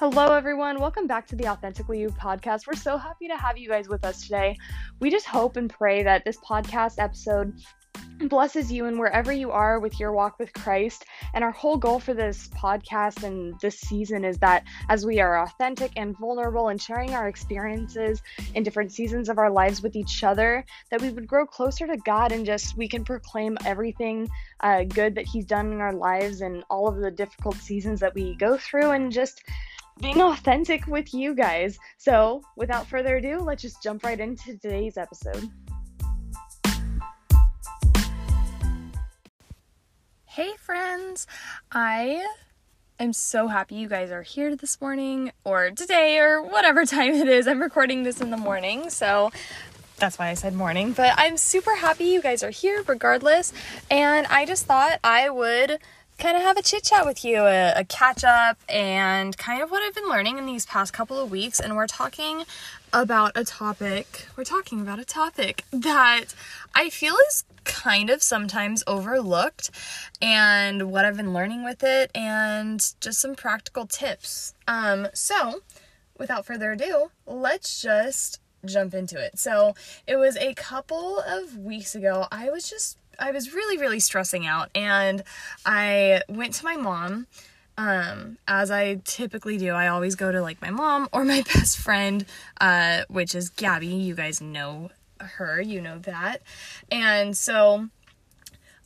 Hello, 0.00 0.34
everyone. 0.34 0.80
Welcome 0.80 1.06
back 1.06 1.26
to 1.26 1.36
the 1.36 1.48
Authentically 1.48 2.00
You 2.00 2.08
podcast. 2.08 2.66
We're 2.66 2.72
so 2.72 2.96
happy 2.96 3.28
to 3.28 3.36
have 3.36 3.58
you 3.58 3.68
guys 3.68 3.86
with 3.86 4.02
us 4.02 4.22
today. 4.22 4.56
We 4.98 5.10
just 5.10 5.26
hope 5.26 5.58
and 5.58 5.68
pray 5.68 6.02
that 6.04 6.24
this 6.24 6.38
podcast 6.38 6.94
episode 6.98 7.52
blesses 8.18 8.72
you 8.72 8.86
and 8.86 8.98
wherever 8.98 9.30
you 9.30 9.50
are 9.50 9.78
with 9.78 10.00
your 10.00 10.12
walk 10.12 10.38
with 10.38 10.54
Christ. 10.54 11.04
And 11.34 11.44
our 11.44 11.50
whole 11.50 11.76
goal 11.76 12.00
for 12.00 12.14
this 12.14 12.48
podcast 12.48 13.24
and 13.24 13.60
this 13.60 13.78
season 13.78 14.24
is 14.24 14.38
that 14.38 14.64
as 14.88 15.04
we 15.04 15.20
are 15.20 15.42
authentic 15.42 15.92
and 15.96 16.16
vulnerable 16.16 16.68
and 16.68 16.80
sharing 16.80 17.12
our 17.12 17.28
experiences 17.28 18.22
in 18.54 18.62
different 18.62 18.92
seasons 18.92 19.28
of 19.28 19.36
our 19.36 19.50
lives 19.50 19.82
with 19.82 19.96
each 19.96 20.24
other, 20.24 20.64
that 20.90 21.02
we 21.02 21.10
would 21.10 21.26
grow 21.26 21.44
closer 21.44 21.86
to 21.86 21.98
God 21.98 22.32
and 22.32 22.46
just 22.46 22.74
we 22.74 22.88
can 22.88 23.04
proclaim 23.04 23.58
everything 23.66 24.30
uh, 24.60 24.84
good 24.84 25.16
that 25.16 25.26
He's 25.26 25.44
done 25.44 25.72
in 25.72 25.82
our 25.82 25.92
lives 25.92 26.40
and 26.40 26.64
all 26.70 26.88
of 26.88 26.96
the 26.96 27.10
difficult 27.10 27.56
seasons 27.56 28.00
that 28.00 28.14
we 28.14 28.34
go 28.36 28.56
through 28.56 28.92
and 28.92 29.12
just 29.12 29.42
being 30.00 30.20
authentic 30.20 30.86
with 30.86 31.12
you 31.12 31.34
guys. 31.34 31.78
So, 31.98 32.42
without 32.56 32.86
further 32.86 33.16
ado, 33.16 33.40
let's 33.40 33.62
just 33.62 33.82
jump 33.82 34.04
right 34.04 34.18
into 34.18 34.56
today's 34.58 34.96
episode. 34.96 35.48
Hey, 40.24 40.52
friends! 40.58 41.26
I 41.70 42.24
am 42.98 43.12
so 43.12 43.48
happy 43.48 43.74
you 43.74 43.88
guys 43.88 44.10
are 44.10 44.22
here 44.22 44.56
this 44.56 44.80
morning 44.80 45.32
or 45.44 45.70
today 45.70 46.18
or 46.18 46.42
whatever 46.42 46.84
time 46.86 47.12
it 47.14 47.28
is. 47.28 47.46
I'm 47.46 47.60
recording 47.60 48.02
this 48.02 48.20
in 48.20 48.30
the 48.30 48.36
morning, 48.36 48.90
so 48.90 49.30
that's 49.98 50.18
why 50.18 50.28
I 50.28 50.34
said 50.34 50.54
morning. 50.54 50.92
But 50.92 51.14
I'm 51.18 51.36
super 51.36 51.74
happy 51.76 52.04
you 52.04 52.22
guys 52.22 52.42
are 52.42 52.50
here 52.50 52.82
regardless. 52.86 53.52
And 53.90 54.26
I 54.28 54.46
just 54.46 54.64
thought 54.64 54.98
I 55.04 55.28
would 55.28 55.78
kind 56.20 56.36
of 56.36 56.42
have 56.42 56.58
a 56.58 56.62
chit 56.62 56.84
chat 56.84 57.06
with 57.06 57.24
you, 57.24 57.38
a, 57.38 57.72
a, 57.76 57.84
catch 57.84 58.24
up, 58.24 58.58
and 58.68 59.36
kind 59.38 59.62
of 59.62 59.70
what 59.70 59.82
I've 59.82 59.94
been 59.94 60.08
learning 60.08 60.36
in 60.36 60.44
these 60.44 60.66
past 60.66 60.92
couple 60.92 61.18
of 61.18 61.30
weeks. 61.30 61.58
And 61.58 61.74
we're 61.76 61.86
talking 61.86 62.44
about 62.92 63.32
a 63.34 63.44
topic, 63.44 64.26
we're 64.36 64.44
talking 64.44 64.82
about 64.82 64.98
a 64.98 65.04
topic 65.04 65.64
that 65.72 66.26
I 66.74 66.90
feel 66.90 67.14
is 67.28 67.44
kind 67.64 68.10
of 68.10 68.22
sometimes 68.22 68.84
overlooked, 68.86 69.70
and 70.20 70.92
what 70.92 71.06
I've 71.06 71.16
been 71.16 71.32
learning 71.32 71.64
with 71.64 71.82
it, 71.82 72.10
and 72.14 72.80
just 73.00 73.18
some 73.18 73.34
practical 73.34 73.86
tips. 73.86 74.52
Um, 74.68 75.08
so, 75.14 75.62
without 76.18 76.44
further 76.44 76.72
ado, 76.72 77.10
let's 77.26 77.80
just 77.80 78.40
jump 78.66 78.92
into 78.92 79.18
it. 79.18 79.38
So, 79.38 79.74
it 80.06 80.16
was 80.16 80.36
a 80.36 80.52
couple 80.52 81.20
of 81.20 81.56
weeks 81.56 81.94
ago, 81.94 82.26
I 82.30 82.50
was 82.50 82.68
just 82.68 82.98
I 83.20 83.30
was 83.30 83.54
really, 83.54 83.78
really 83.78 84.00
stressing 84.00 84.46
out, 84.46 84.70
and 84.74 85.22
I 85.64 86.22
went 86.28 86.54
to 86.54 86.64
my 86.64 86.76
mom. 86.76 87.26
Um, 87.78 88.36
as 88.46 88.70
I 88.70 88.96
typically 89.04 89.56
do, 89.56 89.72
I 89.72 89.88
always 89.88 90.14
go 90.14 90.30
to 90.30 90.42
like 90.42 90.60
my 90.60 90.70
mom 90.70 91.08
or 91.12 91.24
my 91.24 91.42
best 91.54 91.78
friend, 91.78 92.26
uh, 92.60 93.02
which 93.08 93.34
is 93.34 93.48
Gabby. 93.50 93.86
You 93.86 94.14
guys 94.14 94.40
know 94.40 94.90
her, 95.18 95.60
you 95.60 95.80
know 95.80 95.98
that. 96.00 96.42
And 96.90 97.36
so 97.36 97.88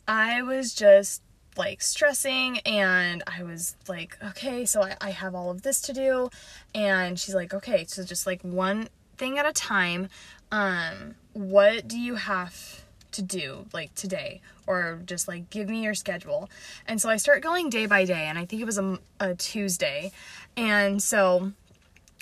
I 0.07 0.41
was 0.43 0.73
just 0.73 1.21
like 1.57 1.81
stressing 1.81 2.59
and 2.59 3.23
I 3.27 3.43
was 3.43 3.75
like, 3.87 4.17
okay, 4.23 4.65
so 4.65 4.83
I, 4.83 4.95
I 5.01 5.11
have 5.11 5.35
all 5.35 5.49
of 5.49 5.61
this 5.63 5.81
to 5.83 5.93
do. 5.93 6.29
And 6.73 7.19
she's 7.19 7.35
like, 7.35 7.53
okay, 7.53 7.85
so 7.85 8.03
just 8.03 8.25
like 8.25 8.41
one 8.41 8.89
thing 9.17 9.37
at 9.37 9.45
a 9.45 9.53
time. 9.53 10.09
Um, 10.51 11.15
what 11.33 11.87
do 11.87 11.99
you 11.99 12.15
have 12.15 12.84
to 13.15 13.21
do 13.21 13.65
like 13.73 13.93
today 13.95 14.41
or 14.67 15.01
just 15.05 15.27
like 15.27 15.49
give 15.49 15.69
me 15.69 15.83
your 15.83 15.93
schedule 15.93 16.49
and 16.87 17.01
so 17.01 17.09
i 17.09 17.17
start 17.17 17.41
going 17.41 17.69
day 17.69 17.85
by 17.85 18.05
day 18.05 18.25
and 18.25 18.37
i 18.37 18.45
think 18.45 18.61
it 18.61 18.65
was 18.65 18.77
a, 18.77 18.99
a 19.19 19.35
tuesday 19.35 20.11
and 20.55 21.01
so 21.01 21.51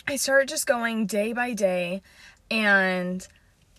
i 0.08 0.16
start 0.16 0.48
just 0.48 0.66
going 0.66 1.06
day 1.06 1.34
by 1.34 1.54
day 1.54 2.02
and 2.50 3.28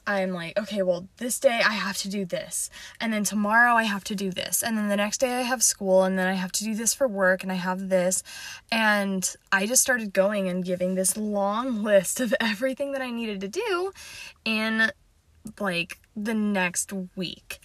I'm 0.06 0.32
like, 0.32 0.58
okay, 0.58 0.82
well, 0.82 1.08
this 1.16 1.38
day 1.38 1.60
I 1.64 1.72
have 1.72 1.96
to 1.98 2.08
do 2.08 2.24
this. 2.24 2.68
And 3.00 3.12
then 3.12 3.24
tomorrow 3.24 3.74
I 3.74 3.84
have 3.84 4.04
to 4.04 4.14
do 4.14 4.30
this. 4.30 4.62
And 4.62 4.76
then 4.76 4.88
the 4.88 4.96
next 4.96 5.18
day 5.18 5.38
I 5.38 5.42
have 5.42 5.62
school. 5.62 6.04
And 6.04 6.18
then 6.18 6.28
I 6.28 6.34
have 6.34 6.52
to 6.52 6.64
do 6.64 6.74
this 6.74 6.92
for 6.92 7.08
work. 7.08 7.42
And 7.42 7.50
I 7.50 7.56
have 7.56 7.88
this. 7.88 8.22
And 8.70 9.34
I 9.50 9.66
just 9.66 9.80
started 9.80 10.12
going 10.12 10.48
and 10.48 10.64
giving 10.64 10.94
this 10.94 11.16
long 11.16 11.82
list 11.82 12.20
of 12.20 12.34
everything 12.40 12.92
that 12.92 13.00
I 13.00 13.10
needed 13.10 13.40
to 13.40 13.48
do 13.48 13.92
in 14.44 14.90
like 15.58 15.98
the 16.16 16.34
next 16.34 16.92
week. 17.16 17.58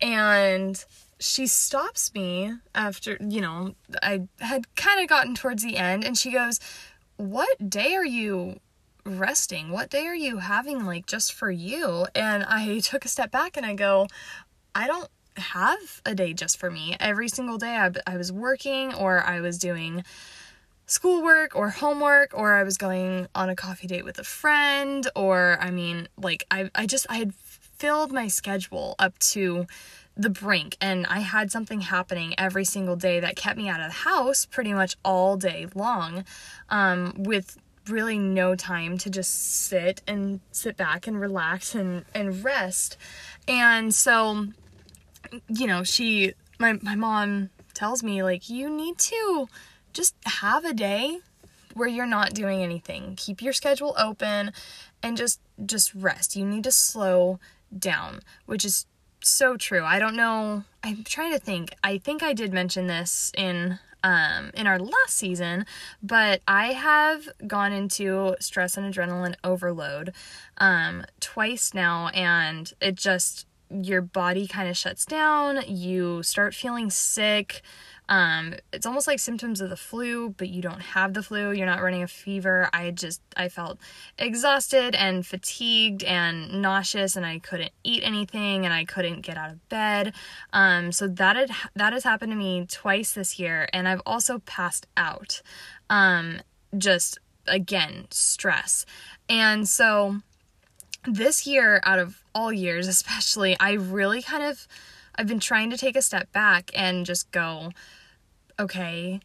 And 0.00 0.82
she 1.18 1.46
stops 1.46 2.12
me 2.14 2.54
after, 2.74 3.16
you 3.20 3.40
know, 3.40 3.74
I 4.02 4.22
had 4.40 4.74
kind 4.74 5.00
of 5.00 5.08
gotten 5.08 5.34
towards 5.34 5.62
the 5.62 5.76
end 5.76 6.04
and 6.04 6.18
she 6.18 6.32
goes, 6.32 6.58
What 7.16 7.70
day 7.70 7.94
are 7.94 8.04
you 8.04 8.58
resting? 9.04 9.70
What 9.70 9.90
day 9.90 10.06
are 10.06 10.14
you 10.14 10.38
having 10.38 10.84
like 10.84 11.06
just 11.06 11.32
for 11.32 11.50
you? 11.50 12.06
And 12.14 12.44
I 12.44 12.78
took 12.82 13.04
a 13.04 13.08
step 13.08 13.30
back 13.30 13.56
and 13.56 13.64
I 13.64 13.74
go, 13.74 14.08
I 14.74 14.86
don't 14.86 15.08
have 15.36 16.02
a 16.04 16.14
day 16.14 16.32
just 16.32 16.58
for 16.58 16.70
me. 16.70 16.96
Every 17.00 17.28
single 17.28 17.58
day 17.58 17.76
I, 17.76 17.90
I 18.06 18.16
was 18.16 18.32
working 18.32 18.92
or 18.94 19.22
I 19.22 19.40
was 19.40 19.58
doing 19.58 20.04
schoolwork 20.86 21.56
or 21.56 21.70
homework 21.70 22.32
or 22.34 22.54
I 22.54 22.64
was 22.64 22.76
going 22.76 23.28
on 23.34 23.48
a 23.48 23.56
coffee 23.56 23.86
date 23.86 24.04
with 24.04 24.18
a 24.18 24.24
friend 24.24 25.08
or 25.16 25.56
I 25.60 25.70
mean 25.70 26.08
like 26.20 26.44
I 26.50 26.70
I 26.74 26.86
just 26.86 27.06
I 27.08 27.16
had 27.16 27.32
filled 27.82 28.12
my 28.12 28.28
schedule 28.28 28.94
up 29.00 29.18
to 29.18 29.66
the 30.16 30.30
brink 30.30 30.76
and 30.80 31.04
I 31.04 31.18
had 31.18 31.50
something 31.50 31.80
happening 31.80 32.32
every 32.38 32.64
single 32.64 32.94
day 32.94 33.18
that 33.18 33.34
kept 33.34 33.58
me 33.58 33.68
out 33.68 33.80
of 33.80 33.88
the 33.88 33.92
house 33.92 34.46
pretty 34.46 34.72
much 34.72 34.94
all 35.04 35.36
day 35.36 35.66
long 35.74 36.24
um, 36.68 37.12
with 37.18 37.58
really 37.88 38.20
no 38.20 38.54
time 38.54 38.98
to 38.98 39.10
just 39.10 39.66
sit 39.66 40.00
and 40.06 40.38
sit 40.52 40.76
back 40.76 41.08
and 41.08 41.20
relax 41.20 41.74
and 41.74 42.04
and 42.14 42.44
rest 42.44 42.96
and 43.48 43.92
so 43.92 44.46
you 45.48 45.66
know 45.66 45.82
she 45.82 46.34
my 46.60 46.74
my 46.82 46.94
mom 46.94 47.50
tells 47.74 48.04
me 48.04 48.22
like 48.22 48.48
you 48.48 48.70
need 48.70 48.96
to 48.96 49.48
just 49.92 50.14
have 50.24 50.64
a 50.64 50.72
day 50.72 51.18
where 51.74 51.88
you're 51.88 52.06
not 52.06 52.34
doing 52.34 52.62
anything. 52.62 53.14
Keep 53.16 53.42
your 53.42 53.52
schedule 53.52 53.94
open 53.98 54.52
and 55.02 55.16
just 55.16 55.40
just 55.64 55.94
rest. 55.94 56.36
You 56.36 56.44
need 56.44 56.64
to 56.64 56.72
slow 56.72 57.38
down, 57.78 58.20
which 58.46 58.64
is 58.64 58.86
so 59.20 59.56
true. 59.56 59.84
I 59.84 59.98
don't 59.98 60.16
know. 60.16 60.64
I'm 60.82 61.04
trying 61.04 61.32
to 61.32 61.38
think. 61.38 61.74
I 61.82 61.98
think 61.98 62.22
I 62.22 62.32
did 62.32 62.52
mention 62.52 62.86
this 62.86 63.32
in 63.36 63.78
um, 64.04 64.50
in 64.54 64.66
our 64.66 64.80
last 64.80 65.16
season, 65.16 65.64
but 66.02 66.42
I 66.48 66.72
have 66.72 67.28
gone 67.46 67.72
into 67.72 68.34
stress 68.40 68.76
and 68.76 68.92
adrenaline 68.92 69.36
overload 69.44 70.12
um, 70.58 71.04
twice 71.20 71.72
now, 71.72 72.08
and 72.08 72.72
it 72.80 72.96
just 72.96 73.46
your 73.70 74.02
body 74.02 74.46
kind 74.46 74.68
of 74.68 74.76
shuts 74.76 75.06
down. 75.06 75.62
You 75.66 76.22
start 76.22 76.54
feeling 76.54 76.90
sick. 76.90 77.62
Um, 78.12 78.56
it's 78.74 78.84
almost 78.84 79.06
like 79.06 79.18
symptoms 79.20 79.62
of 79.62 79.70
the 79.70 79.76
flu, 79.76 80.34
but 80.36 80.50
you 80.50 80.60
don't 80.60 80.82
have 80.82 81.14
the 81.14 81.22
flu. 81.22 81.50
You're 81.50 81.64
not 81.64 81.82
running 81.82 82.02
a 82.02 82.06
fever. 82.06 82.68
I 82.70 82.90
just 82.90 83.22
I 83.38 83.48
felt 83.48 83.78
exhausted 84.18 84.94
and 84.94 85.26
fatigued 85.26 86.04
and 86.04 86.60
nauseous, 86.60 87.16
and 87.16 87.24
I 87.24 87.38
couldn't 87.38 87.72
eat 87.84 88.02
anything, 88.04 88.66
and 88.66 88.74
I 88.74 88.84
couldn't 88.84 89.22
get 89.22 89.38
out 89.38 89.50
of 89.50 89.66
bed. 89.70 90.12
Um, 90.52 90.92
so 90.92 91.08
that 91.08 91.36
had 91.36 91.52
that 91.74 91.94
has 91.94 92.04
happened 92.04 92.32
to 92.32 92.36
me 92.36 92.66
twice 92.66 93.14
this 93.14 93.38
year, 93.38 93.66
and 93.72 93.88
I've 93.88 94.02
also 94.04 94.40
passed 94.40 94.86
out. 94.94 95.40
Um, 95.88 96.42
just 96.76 97.18
again 97.46 98.08
stress, 98.10 98.84
and 99.30 99.66
so 99.66 100.16
this 101.08 101.46
year, 101.46 101.80
out 101.82 101.98
of 101.98 102.22
all 102.34 102.52
years, 102.52 102.88
especially, 102.88 103.56
I 103.58 103.72
really 103.72 104.20
kind 104.20 104.42
of 104.42 104.68
I've 105.14 105.26
been 105.26 105.40
trying 105.40 105.70
to 105.70 105.78
take 105.78 105.96
a 105.96 106.02
step 106.02 106.30
back 106.32 106.70
and 106.74 107.06
just 107.06 107.30
go 107.30 107.70
okay, 108.62 109.20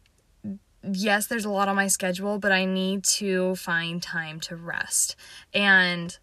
yes, 0.82 1.26
there's 1.26 1.44
a 1.44 1.50
lot 1.50 1.68
on 1.68 1.76
my 1.76 1.86
schedule, 1.86 2.38
but 2.38 2.52
I 2.52 2.64
need 2.64 3.04
to 3.04 3.54
find 3.54 4.02
time 4.02 4.40
to 4.40 4.56
rest. 4.56 5.16
And, 5.54 6.16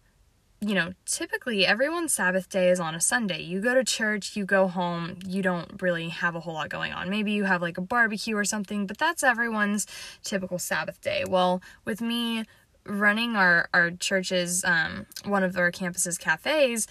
you 0.60 0.74
know, 0.74 0.92
typically 1.04 1.66
everyone's 1.66 2.12
Sabbath 2.12 2.48
day 2.48 2.70
is 2.70 2.80
on 2.80 2.94
a 2.94 3.00
Sunday. 3.00 3.42
You 3.42 3.60
go 3.60 3.74
to 3.74 3.84
church, 3.84 4.36
you 4.36 4.44
go 4.44 4.68
home, 4.68 5.18
you 5.26 5.42
don't 5.42 5.80
really 5.82 6.08
have 6.10 6.34
a 6.34 6.40
whole 6.40 6.54
lot 6.54 6.68
going 6.68 6.92
on. 6.92 7.10
Maybe 7.10 7.32
you 7.32 7.44
have 7.44 7.62
like 7.62 7.78
a 7.78 7.82
barbecue 7.82 8.36
or 8.36 8.44
something, 8.44 8.86
but 8.86 8.98
that's 8.98 9.22
everyone's 9.22 9.86
typical 10.22 10.58
Sabbath 10.58 11.00
day. 11.00 11.24
Well, 11.26 11.62
with 11.84 12.00
me 12.00 12.44
running 12.84 13.34
our, 13.34 13.68
our 13.74 13.90
church's, 13.90 14.64
um, 14.64 15.06
one 15.24 15.42
of 15.42 15.56
our 15.56 15.70
campus's 15.70 16.18
cafes, 16.18 16.86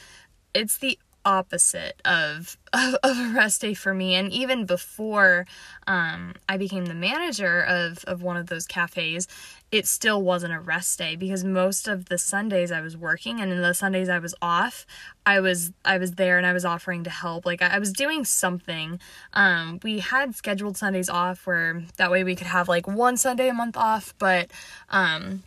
it's 0.53 0.77
the 0.77 0.97
opposite 1.25 1.99
of, 2.05 2.57
of, 2.73 2.95
of 3.03 3.17
a 3.17 3.33
rest 3.33 3.61
day 3.61 3.73
for 3.73 3.93
me. 3.93 4.15
And 4.15 4.31
even 4.31 4.65
before 4.65 5.45
um, 5.87 6.35
I 6.47 6.57
became 6.57 6.85
the 6.85 6.93
manager 6.93 7.61
of, 7.61 8.03
of 8.05 8.21
one 8.21 8.37
of 8.37 8.47
those 8.47 8.65
cafes, 8.65 9.27
it 9.71 9.87
still 9.87 10.21
wasn't 10.21 10.53
a 10.53 10.59
rest 10.59 10.97
day 10.97 11.15
because 11.15 11.43
most 11.43 11.87
of 11.87 12.05
the 12.05 12.17
Sundays 12.17 12.71
I 12.71 12.81
was 12.81 12.95
working 12.95 13.41
and 13.41 13.51
in 13.51 13.61
the 13.61 13.73
Sundays 13.73 14.07
I 14.07 14.19
was 14.19 14.35
off, 14.41 14.85
I 15.25 15.39
was 15.39 15.73
I 15.83 15.97
was 15.97 16.13
there 16.13 16.37
and 16.37 16.45
I 16.45 16.53
was 16.53 16.63
offering 16.63 17.03
to 17.03 17.09
help. 17.09 17.45
Like 17.45 17.61
I, 17.61 17.75
I 17.75 17.79
was 17.79 17.91
doing 17.91 18.23
something. 18.23 18.99
Um, 19.33 19.79
we 19.83 19.99
had 19.99 20.35
scheduled 20.35 20.77
Sundays 20.77 21.09
off 21.09 21.45
where 21.45 21.83
that 21.97 22.11
way 22.11 22.23
we 22.23 22.35
could 22.35 22.47
have 22.47 22.69
like 22.69 22.87
one 22.87 23.17
Sunday 23.17 23.49
a 23.49 23.53
month 23.53 23.75
off, 23.75 24.13
but 24.19 24.51
um, 24.89 25.43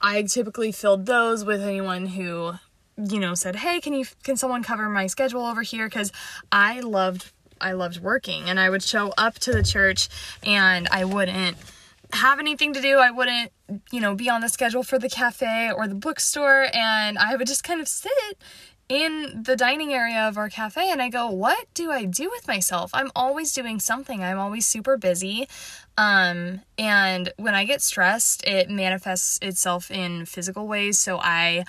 I 0.00 0.22
typically 0.22 0.72
filled 0.72 1.06
those 1.06 1.44
with 1.44 1.62
anyone 1.62 2.06
who 2.06 2.54
you 2.98 3.20
know 3.20 3.34
said 3.34 3.56
hey 3.56 3.80
can 3.80 3.92
you 3.92 4.04
can 4.22 4.36
someone 4.36 4.62
cover 4.62 4.88
my 4.88 5.06
schedule 5.06 5.46
over 5.46 5.62
here 5.62 5.86
because 5.86 6.10
i 6.50 6.80
loved 6.80 7.32
i 7.60 7.72
loved 7.72 8.00
working 8.00 8.48
and 8.48 8.58
i 8.58 8.68
would 8.68 8.82
show 8.82 9.12
up 9.16 9.38
to 9.38 9.52
the 9.52 9.62
church 9.62 10.08
and 10.42 10.88
i 10.90 11.04
wouldn't 11.04 11.56
have 12.12 12.38
anything 12.38 12.72
to 12.72 12.80
do 12.80 12.98
i 12.98 13.10
wouldn't 13.10 13.52
you 13.92 14.00
know 14.00 14.14
be 14.14 14.28
on 14.28 14.40
the 14.40 14.48
schedule 14.48 14.82
for 14.82 14.98
the 14.98 15.08
cafe 15.08 15.70
or 15.70 15.86
the 15.86 15.94
bookstore 15.94 16.66
and 16.74 17.18
i 17.18 17.36
would 17.36 17.46
just 17.46 17.62
kind 17.62 17.80
of 17.80 17.86
sit 17.86 18.12
in 18.88 19.42
the 19.42 19.54
dining 19.54 19.92
area 19.92 20.26
of 20.26 20.38
our 20.38 20.48
cafe 20.48 20.90
and 20.90 21.02
I 21.02 21.10
go, 21.10 21.28
what 21.28 21.66
do 21.74 21.90
I 21.90 22.06
do 22.06 22.30
with 22.30 22.48
myself? 22.48 22.90
I'm 22.94 23.10
always 23.14 23.52
doing 23.52 23.80
something. 23.80 24.24
I'm 24.24 24.38
always 24.38 24.66
super 24.66 24.96
busy. 24.96 25.46
Um, 25.98 26.62
and 26.78 27.32
when 27.36 27.54
I 27.54 27.66
get 27.66 27.82
stressed, 27.82 28.46
it 28.46 28.70
manifests 28.70 29.38
itself 29.42 29.90
in 29.90 30.24
physical 30.24 30.66
ways. 30.66 30.98
So 30.98 31.18
I 31.20 31.64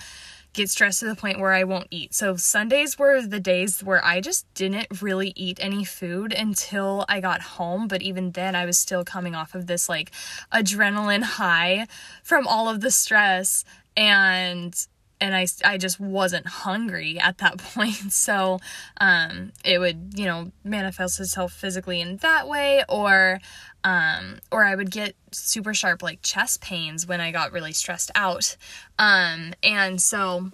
get 0.52 0.68
stressed 0.68 1.00
to 1.00 1.06
the 1.06 1.14
point 1.14 1.38
where 1.38 1.52
I 1.52 1.64
won't 1.64 1.86
eat. 1.90 2.14
So 2.14 2.36
Sundays 2.36 2.98
were 2.98 3.22
the 3.22 3.40
days 3.40 3.84
where 3.84 4.04
I 4.04 4.20
just 4.20 4.52
didn't 4.54 5.00
really 5.00 5.32
eat 5.36 5.58
any 5.60 5.84
food 5.84 6.32
until 6.32 7.04
I 7.08 7.20
got 7.20 7.40
home, 7.40 7.86
but 7.88 8.02
even 8.02 8.32
then 8.32 8.54
I 8.54 8.66
was 8.66 8.78
still 8.78 9.04
coming 9.04 9.34
off 9.34 9.54
of 9.54 9.66
this 9.66 9.88
like 9.88 10.10
adrenaline 10.52 11.22
high 11.22 11.86
from 12.22 12.46
all 12.46 12.68
of 12.68 12.80
the 12.80 12.90
stress 12.90 13.64
and 13.96 14.74
and 15.20 15.34
I, 15.36 15.46
I 15.64 15.76
just 15.76 16.00
wasn't 16.00 16.46
hungry 16.46 17.18
at 17.20 17.38
that 17.38 17.58
point. 17.74 18.12
So 18.12 18.58
um, 19.00 19.52
it 19.64 19.78
would, 19.78 20.18
you 20.18 20.24
know, 20.24 20.50
manifest 20.64 21.20
itself 21.20 21.52
physically 21.52 22.00
in 22.00 22.16
that 22.18 22.48
way, 22.48 22.84
or 22.88 23.40
um, 23.84 24.38
or 24.50 24.64
I 24.64 24.74
would 24.74 24.90
get 24.90 25.14
super 25.32 25.74
sharp 25.74 26.02
like 26.02 26.22
chest 26.22 26.60
pains 26.60 27.06
when 27.06 27.20
I 27.20 27.32
got 27.32 27.52
really 27.52 27.72
stressed 27.72 28.10
out. 28.14 28.56
Um, 28.98 29.54
and 29.62 30.00
so 30.00 30.50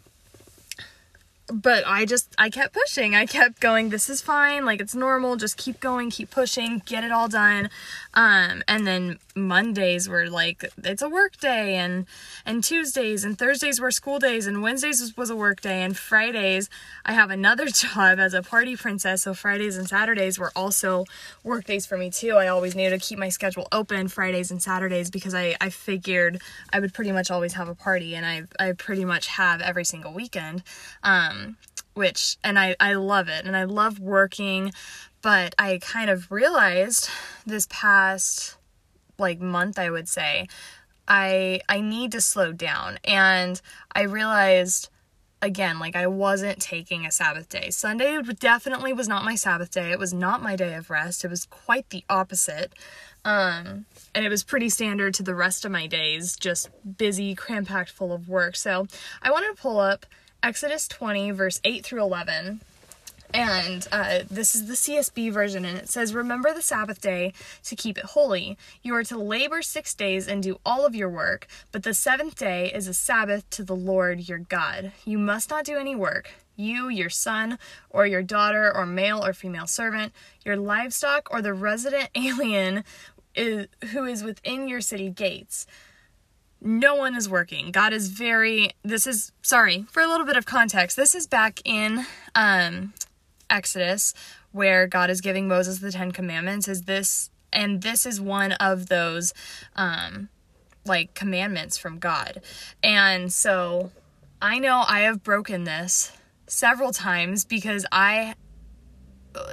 but 1.49 1.84
I 1.87 2.05
just 2.05 2.34
I 2.38 2.50
kept 2.50 2.75
pushing. 2.75 3.14
I 3.14 3.26
kept 3.26 3.61
going, 3.61 3.90
this 3.90 4.11
is 4.11 4.20
fine, 4.20 4.64
like 4.64 4.81
it's 4.81 4.94
normal, 4.94 5.37
just 5.37 5.56
keep 5.56 5.81
going, 5.81 6.11
keep 6.11 6.31
pushing, 6.31 6.82
get 6.87 7.05
it 7.05 7.12
all 7.12 7.28
done. 7.28 7.70
Um 8.14 8.62
and 8.67 8.87
then 8.87 9.19
Mondays 9.37 10.09
were 10.09 10.29
like 10.29 10.65
it's 10.83 11.03
a 11.03 11.09
work 11.09 11.37
day 11.37 11.77
and 11.77 12.06
and 12.44 12.65
Tuesdays 12.65 13.25
and 13.25 13.38
Thursdays 13.38 13.81
were 13.81 13.91
school 13.91 14.19
days 14.19 14.47
and 14.47 14.62
Wednesdays 14.62 15.00
was, 15.00 15.17
was 15.17 15.31
a 15.31 15.37
work 15.37 15.61
day 15.61 15.83
and 15.83 15.97
Fridays 15.97 16.71
I 17.05 17.12
have 17.12 17.31
another 17.31 17.67
job 17.67 18.19
as 18.19 18.35
a 18.35 18.43
party 18.43 18.77
princess, 18.77 19.23
so 19.23 19.35
Fridays 19.35 19.77
and 19.77 19.88
Saturdays 19.88 20.38
were 20.38 20.53
also 20.56 21.05
work 21.44 21.65
days 21.65 21.87
for 21.87 21.99
me 21.99 22.11
too. 22.11 22.33
I 22.33 22.49
always 22.49 22.75
needed 22.75 23.00
to 23.00 23.06
keep 23.06 23.19
my 23.19 23.29
schedule 23.29 23.69
open 23.73 24.09
Fridays 24.09 24.50
and 24.50 24.62
Saturdays 24.62 25.11
because 25.11 25.35
I 25.35 25.55
I 25.61 25.71
figured 25.71 26.41
I 26.73 26.81
would 26.81 26.94
pretty 26.94 27.12
much 27.12 27.31
always 27.31 27.53
have 27.55 27.69
a 27.69 27.75
party 27.75 28.15
and 28.15 28.25
I 28.25 28.44
I 28.59 28.73
pretty 28.73 29.05
much 29.05 29.27
have 29.29 29.61
every 29.61 29.85
single 29.85 30.12
weekend. 30.12 30.62
Um 31.03 31.56
which 31.94 32.37
and 32.44 32.59
I 32.59 32.77
I 32.81 32.94
love 32.94 33.29
it 33.29 33.44
and 33.44 33.56
I 33.56 33.65
love 33.65 33.99
working, 33.99 34.73
but 35.23 35.55
I 35.59 35.79
kind 35.82 36.11
of 36.11 36.31
realized 36.31 37.09
this 37.47 37.67
past 37.71 38.56
like 39.19 39.41
month 39.41 39.79
I 39.79 39.91
would 39.91 40.09
say 40.09 40.49
I 41.09 41.61
I 41.69 41.81
need 41.81 42.13
to 42.13 42.21
slow 42.21 42.53
down 42.53 42.99
and 43.05 43.61
I 43.93 44.03
realized 44.03 44.89
again 45.43 45.79
like 45.79 45.97
I 45.97 46.07
wasn't 46.07 46.61
taking 46.61 47.07
a 47.07 47.11
Sabbath 47.11 47.49
day. 47.49 47.71
Sunday 47.71 48.21
definitely 48.39 48.93
was 48.93 49.09
not 49.09 49.25
my 49.25 49.35
Sabbath 49.35 49.71
day. 49.71 49.91
It 49.91 49.99
was 49.99 50.13
not 50.13 50.43
my 50.43 50.57
day 50.57 50.75
of 50.75 50.91
rest. 50.91 51.25
It 51.25 51.31
was 51.31 51.47
quite 51.47 51.91
the 51.91 52.05
opposite. 52.09 52.73
Um 53.25 53.87
and 54.15 54.25
it 54.25 54.29
was 54.31 54.43
pretty 54.43 54.71
standard 54.71 55.15
to 55.15 55.23
the 55.23 55.35
rest 55.35 55.65
of 55.65 55.71
my 55.71 55.87
days, 55.87 56.37
just 56.37 56.71
busy, 56.97 57.35
cram-packed 57.35 57.91
full 57.91 58.13
of 58.13 58.29
work. 58.29 58.57
So, 58.57 58.87
I 59.21 59.31
wanted 59.31 59.55
to 59.55 59.61
pull 59.61 59.79
up 59.79 60.07
Exodus 60.43 60.89
20, 60.89 61.33
verse 61.33 61.61
8 61.63 61.85
through 61.85 62.01
11. 62.03 62.63
And 63.32 63.87
uh, 63.93 64.20
this 64.31 64.55
is 64.55 64.67
the 64.67 64.75
CSB 64.75 65.32
version, 65.32 65.64
and 65.64 65.78
it 65.78 65.88
says, 65.88 66.14
Remember 66.14 66.52
the 66.52 66.62
Sabbath 66.62 67.00
day 67.00 67.32
to 67.64 67.76
keep 67.76 67.99
it 67.99 68.05
holy. 68.05 68.56
You 68.82 68.94
are 68.94 69.05
to 69.05 69.19
labor 69.19 69.62
six 69.62 69.94
days 69.94 70.28
and 70.28 70.43
do 70.43 70.61
all 70.64 70.87
of 70.87 70.94
your 70.94 71.08
work, 71.08 71.46
but 71.73 71.82
the 71.82 71.94
seventh 71.94 72.37
day 72.37 72.70
is 72.73 72.88
a 72.88 72.94
Sabbath 72.94 73.49
to 73.50 73.64
the 73.64 73.76
Lord 73.76 74.28
your 74.28 74.38
God. 74.38 74.93
You 75.05 75.19
must 75.19 75.50
not 75.50 75.64
do 75.64 75.76
any 75.76 75.96
work. 75.96 76.31
You, 76.56 76.88
your 76.88 77.11
son, 77.11 77.58
or 77.90 78.06
your 78.06 78.23
daughter, 78.23 78.75
or 78.75 78.87
male 78.87 79.25
or 79.25 79.32
female 79.32 79.67
servant, 79.67 80.12
your 80.44 80.56
livestock, 80.56 81.29
or 81.31 81.43
the 81.43 81.52
resident 81.52 82.11
alien 82.14 82.84
is, 83.34 83.67
who 83.93 84.05
is 84.05 84.22
within 84.22 84.69
your 84.69 84.81
city 84.81 85.11
gates 85.11 85.67
no 86.61 86.94
one 86.94 87.14
is 87.14 87.29
working. 87.29 87.70
God 87.70 87.93
is 87.93 88.08
very 88.08 88.70
this 88.82 89.06
is 89.06 89.32
sorry, 89.43 89.84
for 89.90 90.02
a 90.02 90.08
little 90.08 90.26
bit 90.26 90.37
of 90.37 90.46
context. 90.46 90.96
This 90.96 91.14
is 91.14 91.26
back 91.26 91.61
in 91.64 92.06
um 92.34 92.94
Exodus 93.50 94.14
where 94.52 94.87
God 94.87 95.10
is 95.10 95.20
giving 95.20 95.48
Moses 95.48 95.81
the 95.81 95.93
10 95.93 96.12
commandments. 96.12 96.69
Is 96.69 96.82
this 96.82 97.31
and 97.52 97.82
this 97.82 98.06
is 98.06 98.20
one 98.20 98.52
of 98.52 98.88
those 98.88 99.32
um 99.75 100.28
like 100.84 101.14
commandments 101.14 101.76
from 101.76 101.98
God. 101.98 102.40
And 102.82 103.32
so 103.32 103.90
I 104.40 104.58
know 104.58 104.84
I 104.87 105.00
have 105.00 105.22
broken 105.22 105.64
this 105.64 106.12
several 106.46 106.93
times 106.93 107.44
because 107.44 107.84
I 107.90 108.34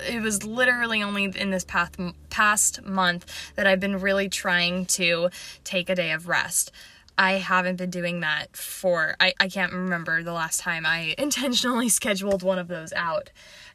it 0.08 0.22
was 0.22 0.46
literally 0.46 1.04
only 1.04 1.26
in 1.26 1.52
this 1.52 1.66
past 1.66 1.98
past 2.30 2.84
month 2.84 3.26
that 3.56 3.68
I've 3.68 3.80
been 3.80 4.00
really 4.00 4.30
trying 4.30 4.86
to 4.86 5.30
take 5.64 5.90
a 5.90 5.96
day 5.96 6.12
of 6.12 6.28
rest. 6.28 6.72
I 7.18 7.34
haven't 7.34 7.76
been 7.76 7.92
doing 7.92 8.22
that 8.22 8.58
for, 8.58 9.16
I, 9.20 9.34
I 9.40 9.48
can't 9.48 9.72
remember 9.72 10.24
the 10.24 10.34
last 10.34 10.60
time 10.60 10.86
I 10.86 11.14
intentionally 11.20 11.90
scheduled 11.90 12.44
one 12.44 12.60
of 12.60 12.68
those 12.68 12.94
out. 12.94 13.30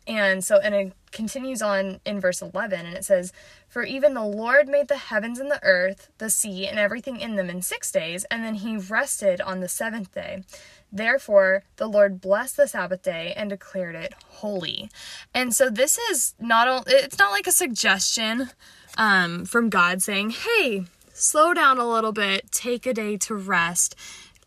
And 0.09 0.43
so, 0.43 0.57
and 0.57 0.75
it 0.75 0.93
continues 1.13 1.61
on 1.61 2.01
in 2.07 2.19
verse 2.19 2.41
11, 2.41 2.87
and 2.87 2.97
it 2.97 3.05
says, 3.05 3.31
For 3.69 3.85
even 3.85 4.15
the 4.15 4.25
Lord 4.25 4.67
made 4.67 4.89
the 4.89 4.97
heavens 4.97 5.39
and 5.39 5.51
the 5.51 5.63
earth, 5.63 6.09
the 6.17 6.31
sea, 6.31 6.67
and 6.67 6.79
everything 6.79 7.21
in 7.21 7.37
them 7.37 7.51
in 7.51 7.61
six 7.61 7.93
days, 7.93 8.25
and 8.31 8.43
then 8.43 8.55
he 8.55 8.79
rested 8.79 9.43
on 9.43 9.61
the 9.61 9.69
seventh 9.69 10.15
day. 10.15 10.45
Therefore, 10.91 11.65
the 11.77 11.87
Lord 11.87 12.23
blessed 12.23 12.57
the 12.57 12.67
Sabbath 12.67 13.03
day 13.03 13.35
and 13.37 13.51
declared 13.51 13.95
it 13.95 14.15
holy. 14.29 14.91
And 15.35 15.55
so, 15.55 15.69
this 15.69 15.99
is 16.11 16.35
not, 16.41 16.85
it's 16.87 17.19
not 17.19 17.31
like 17.31 17.47
a 17.47 17.53
suggestion 17.53 18.49
um, 18.97 19.45
from 19.45 19.69
God 19.69 20.01
saying, 20.01 20.31
Hey, 20.31 20.85
slow 21.13 21.53
down 21.53 21.77
a 21.77 21.87
little 21.87 22.13
bit, 22.13 22.51
take 22.51 22.87
a 22.87 22.95
day 22.95 23.19
to 23.19 23.35
rest, 23.35 23.95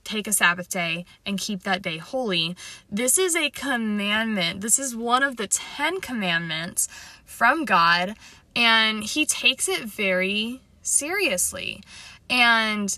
take 0.03 0.27
a 0.27 0.33
Sabbath 0.33 0.69
day, 0.69 1.05
and 1.25 1.39
keep 1.39 1.63
that 1.63 1.81
day 1.81 1.97
holy. 1.97 2.55
This 2.89 3.17
is 3.17 3.35
a 3.35 3.49
commandment. 3.49 4.61
This 4.61 4.79
is 4.79 4.95
one 4.95 5.23
of 5.23 5.37
the 5.37 5.47
Ten 5.47 6.01
Commandments 6.01 6.87
from 7.25 7.65
God, 7.65 8.15
and 8.55 9.03
He 9.03 9.25
takes 9.25 9.67
it 9.67 9.83
very 9.83 10.61
seriously. 10.81 11.83
And 12.29 12.97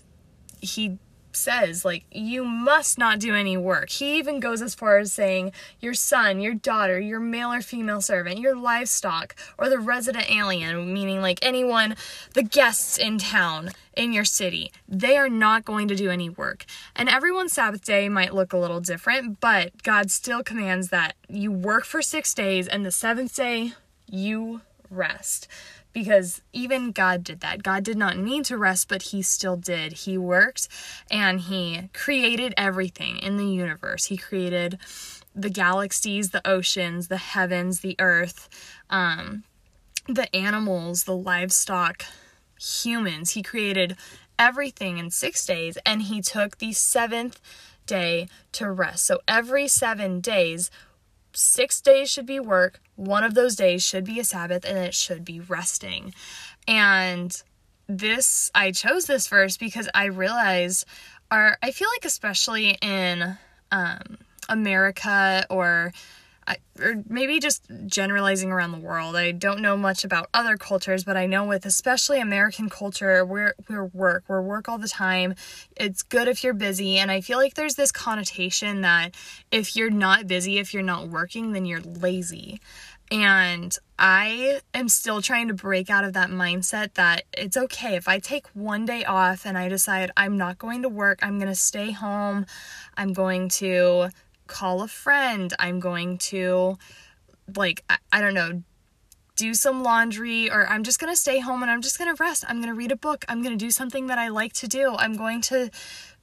He 0.60 0.98
says 1.36 1.84
like 1.84 2.04
you 2.10 2.44
must 2.44 2.98
not 2.98 3.18
do 3.18 3.34
any 3.34 3.56
work. 3.56 3.90
He 3.90 4.18
even 4.18 4.40
goes 4.40 4.62
as 4.62 4.74
far 4.74 4.98
as 4.98 5.12
saying 5.12 5.52
your 5.80 5.94
son, 5.94 6.40
your 6.40 6.54
daughter, 6.54 6.98
your 6.98 7.20
male 7.20 7.52
or 7.52 7.60
female 7.60 8.00
servant, 8.00 8.38
your 8.38 8.56
livestock, 8.56 9.34
or 9.58 9.68
the 9.68 9.78
resident 9.78 10.30
alien, 10.30 10.92
meaning 10.92 11.20
like 11.20 11.38
anyone, 11.42 11.96
the 12.34 12.42
guests 12.42 12.98
in 12.98 13.18
town 13.18 13.70
in 13.96 14.12
your 14.12 14.24
city. 14.24 14.72
They 14.88 15.16
are 15.16 15.28
not 15.28 15.64
going 15.64 15.88
to 15.88 15.94
do 15.94 16.10
any 16.10 16.28
work. 16.28 16.64
And 16.96 17.08
everyone's 17.08 17.52
Sabbath 17.52 17.84
day 17.84 18.08
might 18.08 18.34
look 18.34 18.52
a 18.52 18.58
little 18.58 18.80
different, 18.80 19.40
but 19.40 19.82
God 19.82 20.10
still 20.10 20.42
commands 20.42 20.88
that 20.88 21.14
you 21.28 21.52
work 21.52 21.84
for 21.84 22.02
6 22.02 22.34
days 22.34 22.66
and 22.66 22.84
the 22.84 22.90
7th 22.90 23.34
day 23.36 23.72
you 24.08 24.62
rest 24.90 25.48
because 25.94 26.42
even 26.52 26.92
God 26.92 27.24
did 27.24 27.40
that. 27.40 27.62
God 27.62 27.84
did 27.84 27.96
not 27.96 28.18
need 28.18 28.44
to 28.46 28.58
rest, 28.58 28.88
but 28.88 29.02
He 29.02 29.22
still 29.22 29.56
did. 29.56 29.92
He 29.92 30.18
worked 30.18 30.68
and 31.10 31.40
He 31.40 31.88
created 31.94 32.52
everything 32.58 33.16
in 33.18 33.38
the 33.38 33.46
universe. 33.46 34.06
He 34.06 34.18
created 34.18 34.78
the 35.34 35.48
galaxies, 35.48 36.30
the 36.30 36.46
oceans, 36.46 37.08
the 37.08 37.16
heavens, 37.16 37.80
the 37.80 37.96
earth, 37.98 38.48
um, 38.90 39.44
the 40.06 40.34
animals, 40.36 41.04
the 41.04 41.16
livestock, 41.16 42.04
humans. 42.60 43.30
He 43.30 43.42
created 43.42 43.96
everything 44.38 44.98
in 44.98 45.10
six 45.10 45.46
days 45.46 45.78
and 45.86 46.02
He 46.02 46.20
took 46.20 46.58
the 46.58 46.72
seventh 46.72 47.40
day 47.86 48.28
to 48.52 48.70
rest. 48.70 49.06
So 49.06 49.20
every 49.28 49.68
seven 49.68 50.20
days, 50.20 50.70
six 51.34 51.80
days 51.80 52.10
should 52.10 52.26
be 52.26 52.40
work, 52.40 52.80
one 52.96 53.24
of 53.24 53.34
those 53.34 53.56
days 53.56 53.82
should 53.82 54.04
be 54.04 54.20
a 54.20 54.24
Sabbath, 54.24 54.64
and 54.64 54.78
it 54.78 54.94
should 54.94 55.24
be 55.24 55.40
resting. 55.40 56.14
And 56.66 57.42
this, 57.88 58.50
I 58.54 58.70
chose 58.70 59.04
this 59.06 59.28
verse 59.28 59.56
because 59.56 59.88
I 59.94 60.06
realized, 60.06 60.86
our, 61.30 61.58
I 61.62 61.70
feel 61.70 61.88
like, 61.94 62.04
especially 62.04 62.78
in 62.80 63.36
um, 63.70 64.18
America 64.48 65.44
or 65.50 65.92
I, 66.46 66.56
or 66.80 67.02
maybe 67.08 67.38
just 67.38 67.64
generalizing 67.86 68.50
around 68.50 68.72
the 68.72 68.78
world. 68.78 69.16
I 69.16 69.32
don't 69.32 69.60
know 69.60 69.76
much 69.76 70.04
about 70.04 70.28
other 70.34 70.56
cultures, 70.56 71.04
but 71.04 71.16
I 71.16 71.26
know 71.26 71.44
with 71.44 71.64
especially 71.64 72.20
American 72.20 72.68
culture, 72.68 73.24
we're 73.24 73.54
we're 73.68 73.86
work, 73.86 74.24
we're 74.28 74.42
work 74.42 74.68
all 74.68 74.78
the 74.78 74.88
time. 74.88 75.34
It's 75.76 76.02
good 76.02 76.28
if 76.28 76.44
you're 76.44 76.54
busy, 76.54 76.98
and 76.98 77.10
I 77.10 77.20
feel 77.20 77.38
like 77.38 77.54
there's 77.54 77.76
this 77.76 77.92
connotation 77.92 78.82
that 78.82 79.14
if 79.50 79.76
you're 79.76 79.90
not 79.90 80.26
busy, 80.26 80.58
if 80.58 80.74
you're 80.74 80.82
not 80.82 81.08
working, 81.08 81.52
then 81.52 81.64
you're 81.64 81.80
lazy. 81.80 82.60
And 83.10 83.76
I 83.98 84.60
am 84.72 84.88
still 84.88 85.20
trying 85.22 85.48
to 85.48 85.54
break 85.54 85.90
out 85.90 86.04
of 86.04 86.14
that 86.14 86.30
mindset 86.30 86.94
that 86.94 87.24
it's 87.36 87.56
okay 87.56 87.96
if 87.96 88.08
I 88.08 88.18
take 88.18 88.46
one 88.54 88.86
day 88.86 89.04
off 89.04 89.44
and 89.44 89.58
I 89.58 89.68
decide 89.68 90.10
I'm 90.16 90.36
not 90.38 90.58
going 90.58 90.82
to 90.82 90.88
work, 90.88 91.18
I'm 91.22 91.38
going 91.38 91.50
to 91.50 91.54
stay 91.54 91.90
home, 91.90 92.46
I'm 92.96 93.12
going 93.12 93.50
to 93.50 94.08
call 94.46 94.82
a 94.82 94.88
friend. 94.88 95.52
I'm 95.58 95.80
going 95.80 96.18
to, 96.18 96.78
like, 97.56 97.82
I, 97.88 97.98
I 98.12 98.20
don't 98.20 98.34
know, 98.34 98.62
do 99.36 99.54
some 99.54 99.82
laundry, 99.82 100.50
or 100.50 100.66
I'm 100.68 100.84
just 100.84 101.00
going 101.00 101.12
to 101.12 101.20
stay 101.20 101.40
home 101.40 101.62
and 101.62 101.70
I'm 101.70 101.82
just 101.82 101.98
going 101.98 102.14
to 102.14 102.22
rest. 102.22 102.44
I'm 102.46 102.56
going 102.56 102.68
to 102.68 102.74
read 102.74 102.92
a 102.92 102.96
book. 102.96 103.24
I'm 103.28 103.42
going 103.42 103.56
to 103.56 103.64
do 103.64 103.70
something 103.70 104.06
that 104.06 104.18
I 104.18 104.28
like 104.28 104.52
to 104.54 104.68
do. 104.68 104.94
I'm 104.96 105.16
going 105.16 105.40
to 105.42 105.70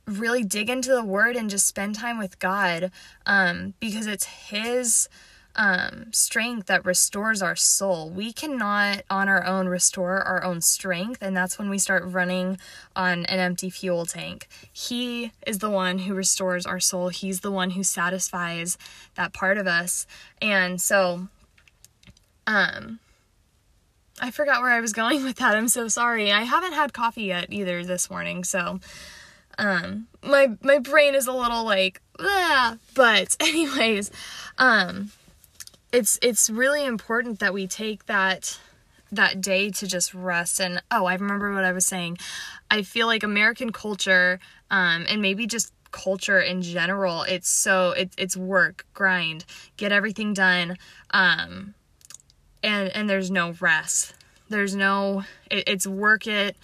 really 0.08 0.44
dig 0.44 0.70
into 0.70 0.92
the 0.92 1.04
word 1.04 1.36
and 1.36 1.50
just 1.50 1.68
spend 1.68 1.96
time 1.96 2.18
with 2.18 2.40
God 2.40 2.92
um, 3.25 3.74
because 3.80 4.08
it's 4.08 4.25
His 4.25 5.10
um, 5.55 6.12
strength 6.13 6.67
that 6.67 6.86
restores 6.86 7.41
our 7.41 7.55
soul. 7.55 8.10
We 8.10 8.31
cannot 8.31 9.03
on 9.10 9.27
our 9.27 9.46
own 9.46 9.67
restore 9.67 10.22
our 10.22 10.43
own 10.43 10.62
strength, 10.62 11.22
and 11.22 11.36
that's 11.36 11.60
when 11.60 11.70
we 11.70 11.77
start 11.77 12.03
running 12.05 12.58
on 12.96 13.25
an 13.25 13.39
empty 13.39 13.70
fuel 13.70 14.05
tank. 14.05 14.48
He 14.72 15.31
is 15.46 15.60
the 15.60 15.70
one 15.70 16.00
who 16.00 16.13
restores 16.13 16.65
our 16.65 16.79
soul, 16.79 17.10
He's 17.10 17.41
the 17.41 17.51
one 17.51 17.72
who 17.72 17.84
satisfies 17.84 18.77
that 19.15 19.34
part 19.34 19.58
of 19.58 19.67
us. 19.67 20.08
And 20.41 20.79
so, 20.79 21.27
um, 22.48 23.00
I 24.22 24.31
forgot 24.31 24.62
where 24.62 24.72
I 24.72 24.79
was 24.79 24.93
going 24.93 25.24
with 25.25 25.38
that. 25.38 25.55
I'm 25.55 25.67
so 25.67 25.88
sorry. 25.88 26.31
I 26.31 26.43
haven't 26.43 26.74
had 26.74 26.93
coffee 26.93 27.24
yet 27.24 27.48
either 27.50 27.84
this 27.84 28.10
morning, 28.10 28.43
so 28.43 28.79
um 29.58 30.08
my 30.24 30.48
my 30.62 30.79
brain 30.79 31.13
is 31.13 31.27
a 31.27 31.34
little 31.34 31.63
like 31.65 32.01
ah, 32.20 32.77
but 32.93 33.36
anyways 33.41 34.10
um 34.58 35.12
it's 35.91 36.17
it's 36.21 36.50
really 36.50 36.86
important 36.86 37.39
that 37.39 37.53
we 37.53 37.67
take 37.67 38.05
that 38.05 38.60
that 39.12 39.41
day 39.41 39.69
to 39.71 39.88
just 39.88 40.13
rest. 40.13 40.60
And 40.60 40.81
oh 40.91 41.05
i 41.05 41.13
remember 41.13 41.53
what 41.53 41.63
i 41.63 41.71
was 41.71 41.86
saying. 41.86 42.17
I 42.69 42.83
feel 42.83 43.07
like 43.07 43.24
american 43.24 43.71
culture 43.71 44.39
um, 44.69 45.05
and 45.10 45.21
maybe 45.21 45.48
just 45.48 45.74
culture 45.91 46.39
in 46.39 46.62
general 46.62 47.24
it's 47.24 47.50
so 47.50 47.91
it, 47.91 48.13
it's 48.17 48.38
work 48.38 48.86
grind 48.93 49.43
get 49.75 49.91
everything 49.91 50.33
done 50.33 50.77
um, 51.13 51.74
and 52.63 52.89
and 52.89 53.10
there's 53.10 53.31
no 53.31 53.53
rest. 53.60 54.13
There's 54.50 54.75
no 54.75 55.24
it, 55.50 55.63
it's 55.67 55.88
work 55.88 56.27
it 56.27 56.55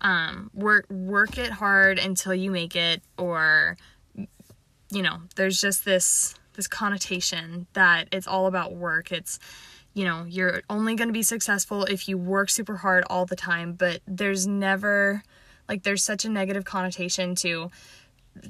um, 0.00 0.50
work 0.54 0.88
work 0.90 1.38
it 1.38 1.50
hard 1.50 1.98
until 1.98 2.34
you 2.34 2.50
make 2.50 2.76
it 2.76 3.02
or 3.18 3.76
you 4.90 5.02
know 5.02 5.18
there's 5.36 5.60
just 5.60 5.84
this 5.84 6.34
this 6.54 6.66
connotation 6.66 7.66
that 7.74 8.08
it's 8.12 8.26
all 8.26 8.46
about 8.46 8.74
work. 8.74 9.12
It's 9.12 9.38
you 9.92 10.04
know, 10.04 10.24
you're 10.28 10.62
only 10.68 10.96
going 10.96 11.08
to 11.08 11.12
be 11.12 11.22
successful 11.22 11.84
if 11.84 12.08
you 12.08 12.18
work 12.18 12.50
super 12.50 12.76
hard 12.76 13.04
all 13.08 13.26
the 13.26 13.36
time, 13.36 13.74
but 13.74 14.00
there's 14.08 14.44
never 14.46 15.22
like 15.68 15.84
there's 15.84 16.02
such 16.02 16.24
a 16.24 16.28
negative 16.28 16.64
connotation 16.64 17.36
to 17.36 17.70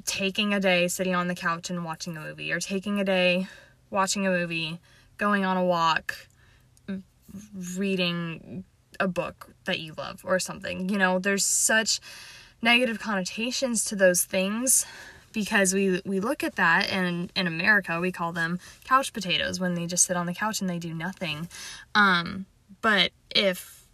taking 0.05 0.53
a 0.53 0.59
day 0.59 0.87
sitting 0.87 1.13
on 1.13 1.27
the 1.27 1.35
couch 1.35 1.69
and 1.69 1.85
watching 1.85 2.17
a 2.17 2.19
movie 2.19 2.51
or 2.51 2.59
taking 2.59 2.99
a 2.99 3.03
day 3.03 3.47
watching 3.89 4.25
a 4.25 4.29
movie, 4.29 4.79
going 5.17 5.45
on 5.45 5.57
a 5.57 5.63
walk, 5.63 6.27
reading 7.77 8.63
a 8.99 9.07
book 9.07 9.53
that 9.65 9.79
you 9.79 9.93
love 9.97 10.21
or 10.23 10.39
something. 10.39 10.89
You 10.89 10.97
know, 10.97 11.19
there's 11.19 11.45
such 11.45 11.99
negative 12.61 12.99
connotations 12.99 13.85
to 13.85 13.95
those 13.95 14.23
things 14.23 14.85
because 15.35 15.73
we 15.73 16.01
we 16.05 16.19
look 16.19 16.43
at 16.43 16.55
that 16.55 16.89
and 16.89 17.31
in 17.35 17.45
America 17.45 17.99
we 17.99 18.11
call 18.11 18.31
them 18.31 18.57
couch 18.85 19.13
potatoes 19.13 19.59
when 19.59 19.75
they 19.75 19.85
just 19.85 20.05
sit 20.05 20.17
on 20.17 20.25
the 20.25 20.33
couch 20.33 20.61
and 20.61 20.69
they 20.69 20.79
do 20.79 20.93
nothing. 20.93 21.47
Um, 21.93 22.47
but 22.81 23.11
if 23.29 23.85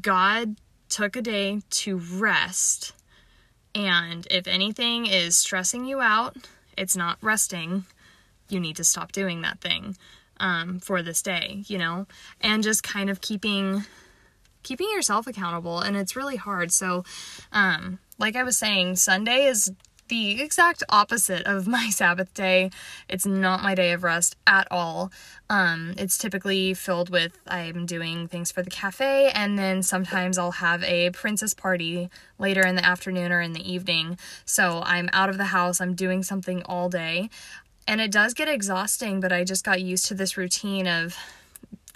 God 0.00 0.56
took 0.88 1.16
a 1.16 1.22
day 1.22 1.62
to 1.70 1.96
rest 1.96 2.92
and 3.74 4.26
if 4.30 4.46
anything 4.46 5.06
is 5.06 5.36
stressing 5.36 5.86
you 5.86 6.00
out, 6.00 6.36
it's 6.76 6.96
not 6.96 7.16
resting, 7.22 7.84
you 8.48 8.60
need 8.60 8.76
to 8.76 8.84
stop 8.84 9.10
doing 9.12 9.40
that 9.40 9.60
thing 9.60 9.96
um, 10.38 10.80
for 10.80 11.02
this 11.02 11.22
day, 11.22 11.62
you 11.66 11.78
know, 11.78 12.06
and 12.40 12.62
just 12.62 12.82
kind 12.82 13.08
of 13.08 13.20
keeping 13.20 13.84
keeping 14.62 14.90
yourself 14.90 15.26
accountable 15.26 15.80
and 15.80 15.96
it's 15.96 16.14
really 16.14 16.36
hard 16.36 16.70
so 16.70 17.02
um 17.50 17.98
like 18.18 18.36
i 18.36 18.42
was 18.42 18.58
saying 18.58 18.94
sunday 18.94 19.46
is 19.46 19.72
the 20.10 20.42
exact 20.42 20.82
opposite 20.88 21.46
of 21.46 21.66
my 21.66 21.88
Sabbath 21.90 22.34
day. 22.34 22.70
It's 23.08 23.24
not 23.24 23.62
my 23.62 23.74
day 23.74 23.92
of 23.92 24.02
rest 24.02 24.36
at 24.46 24.68
all. 24.70 25.10
Um, 25.48 25.94
it's 25.96 26.18
typically 26.18 26.74
filled 26.74 27.08
with 27.08 27.38
I'm 27.46 27.86
doing 27.86 28.28
things 28.28 28.52
for 28.52 28.62
the 28.62 28.70
cafe, 28.70 29.30
and 29.30 29.58
then 29.58 29.82
sometimes 29.82 30.36
I'll 30.36 30.50
have 30.50 30.84
a 30.84 31.10
princess 31.10 31.54
party 31.54 32.10
later 32.38 32.66
in 32.66 32.76
the 32.76 32.84
afternoon 32.84 33.32
or 33.32 33.40
in 33.40 33.54
the 33.54 33.72
evening. 33.72 34.18
So 34.44 34.82
I'm 34.84 35.08
out 35.12 35.30
of 35.30 35.38
the 35.38 35.44
house, 35.44 35.80
I'm 35.80 35.94
doing 35.94 36.22
something 36.22 36.62
all 36.64 36.90
day. 36.90 37.30
And 37.86 38.00
it 38.00 38.12
does 38.12 38.34
get 38.34 38.48
exhausting, 38.48 39.20
but 39.20 39.32
I 39.32 39.42
just 39.42 39.64
got 39.64 39.80
used 39.80 40.06
to 40.06 40.14
this 40.14 40.36
routine 40.36 40.86
of 40.86 41.16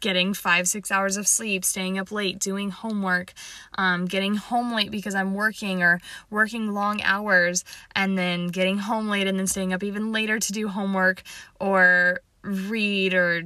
getting 0.04 0.34
five, 0.34 0.68
six 0.68 0.92
hours 0.92 1.16
of 1.16 1.26
sleep, 1.26 1.64
staying 1.64 1.98
up 1.98 2.12
late, 2.12 2.38
doing 2.38 2.68
homework, 2.68 3.32
um, 3.78 4.04
getting 4.04 4.34
home 4.36 4.70
late 4.70 4.90
because 4.90 5.14
I'm 5.14 5.32
working 5.32 5.82
or 5.82 5.98
working 6.28 6.74
long 6.74 7.00
hours, 7.00 7.64
and 7.96 8.18
then 8.18 8.48
getting 8.48 8.76
home 8.76 9.08
late 9.08 9.26
and 9.26 9.38
then 9.38 9.46
staying 9.46 9.72
up 9.72 9.82
even 9.82 10.12
later 10.12 10.38
to 10.38 10.52
do 10.52 10.68
homework 10.68 11.22
or 11.58 12.20
read 12.42 13.14
or 13.14 13.40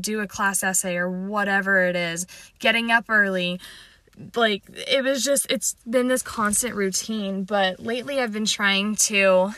do 0.00 0.20
a 0.20 0.28
class 0.28 0.62
essay 0.62 0.96
or 0.96 1.10
whatever 1.10 1.84
it 1.84 1.96
is, 1.96 2.28
getting 2.60 2.92
up 2.92 3.06
early. 3.08 3.58
Like, 4.36 4.62
it 4.70 5.02
was 5.02 5.24
just, 5.24 5.50
it's 5.50 5.74
been 5.90 6.06
this 6.06 6.22
constant 6.22 6.76
routine. 6.76 7.42
But 7.42 7.80
lately, 7.80 8.20
I've 8.20 8.32
been 8.32 8.46
trying 8.46 8.94
to 9.10 9.52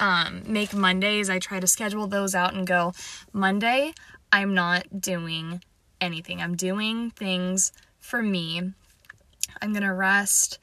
um, 0.00 0.42
make 0.46 0.72
Mondays, 0.72 1.28
I 1.28 1.38
try 1.38 1.60
to 1.60 1.66
schedule 1.66 2.06
those 2.06 2.34
out 2.34 2.54
and 2.54 2.66
go, 2.66 2.94
Monday, 3.34 3.92
I'm 4.32 4.54
not 4.54 5.02
doing 5.02 5.60
anything. 6.00 6.40
I'm 6.40 6.56
doing 6.56 7.10
things 7.10 7.72
for 7.98 8.22
me. 8.22 8.72
I'm 9.60 9.72
gonna 9.72 9.94
rest. 9.94 10.58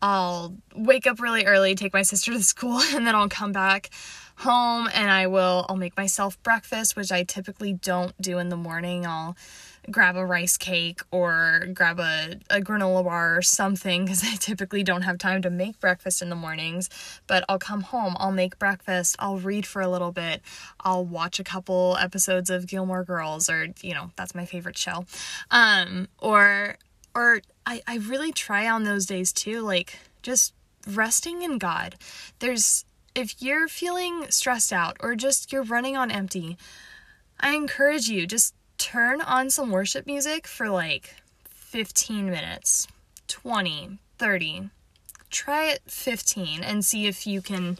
I'll 0.00 0.56
wake 0.74 1.06
up 1.06 1.20
really 1.20 1.44
early, 1.44 1.74
take 1.74 1.92
my 1.92 2.02
sister 2.02 2.32
to 2.32 2.42
school, 2.42 2.80
and 2.80 3.06
then 3.06 3.14
I'll 3.14 3.28
come 3.28 3.52
back 3.52 3.90
home 4.36 4.88
and 4.92 5.10
I 5.10 5.26
will 5.28 5.66
I'll 5.68 5.76
make 5.76 5.96
myself 5.96 6.42
breakfast, 6.42 6.96
which 6.96 7.12
I 7.12 7.22
typically 7.22 7.74
don't 7.74 8.20
do 8.20 8.38
in 8.38 8.48
the 8.48 8.56
morning. 8.56 9.06
I'll 9.06 9.36
grab 9.90 10.16
a 10.16 10.24
rice 10.24 10.56
cake 10.56 11.00
or 11.10 11.66
grab 11.74 11.98
a, 11.98 12.36
a 12.50 12.60
granola 12.60 13.04
bar 13.04 13.36
or 13.36 13.42
something 13.42 14.04
because 14.04 14.22
I 14.24 14.36
typically 14.36 14.82
don't 14.82 15.02
have 15.02 15.18
time 15.18 15.42
to 15.42 15.50
make 15.50 15.80
breakfast 15.80 16.22
in 16.22 16.28
the 16.28 16.36
mornings. 16.36 16.88
But 17.26 17.44
I'll 17.48 17.58
come 17.58 17.82
home, 17.82 18.16
I'll 18.18 18.32
make 18.32 18.58
breakfast, 18.58 19.16
I'll 19.18 19.38
read 19.38 19.66
for 19.66 19.82
a 19.82 19.88
little 19.88 20.12
bit, 20.12 20.42
I'll 20.80 21.04
watch 21.04 21.40
a 21.40 21.44
couple 21.44 21.96
episodes 22.00 22.50
of 22.50 22.66
Gilmore 22.66 23.04
Girls, 23.04 23.50
or 23.50 23.68
you 23.82 23.94
know, 23.94 24.10
that's 24.16 24.34
my 24.34 24.44
favorite 24.44 24.78
show. 24.78 25.04
Um, 25.50 26.08
or 26.18 26.76
or 27.14 27.42
I, 27.66 27.82
I 27.86 27.96
really 27.96 28.32
try 28.32 28.68
on 28.68 28.84
those 28.84 29.06
days 29.06 29.32
too, 29.32 29.60
like 29.60 29.98
just 30.22 30.54
resting 30.86 31.42
in 31.42 31.58
God. 31.58 31.96
There's 32.38 32.84
if 33.14 33.42
you're 33.42 33.68
feeling 33.68 34.30
stressed 34.30 34.72
out 34.72 34.96
or 35.00 35.14
just 35.14 35.52
you're 35.52 35.62
running 35.62 35.96
on 35.96 36.10
empty, 36.10 36.56
I 37.40 37.54
encourage 37.54 38.08
you 38.08 38.26
just 38.26 38.54
turn 38.82 39.20
on 39.20 39.48
some 39.48 39.70
worship 39.70 40.06
music 40.06 40.44
for 40.44 40.68
like 40.68 41.14
15 41.50 42.28
minutes, 42.28 42.88
20, 43.28 43.98
30. 44.18 44.70
Try 45.30 45.70
it 45.70 45.82
15 45.86 46.64
and 46.64 46.84
see 46.84 47.06
if 47.06 47.24
you 47.24 47.40
can 47.40 47.78